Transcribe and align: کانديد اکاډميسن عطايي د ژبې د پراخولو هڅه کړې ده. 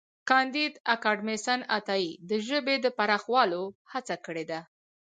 کانديد 0.29 0.73
اکاډميسن 0.95 1.59
عطايي 1.77 2.11
د 2.29 2.31
ژبې 2.47 2.75
د 2.81 2.87
پراخولو 2.97 3.61
هڅه 3.91 4.15
کړې 4.25 4.45
ده. 4.51 4.59